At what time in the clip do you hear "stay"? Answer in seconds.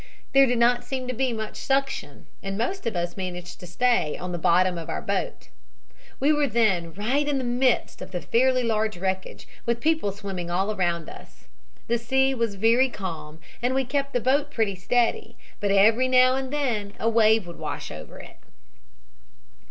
3.67-4.17